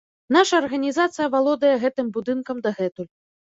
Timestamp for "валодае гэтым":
1.35-2.11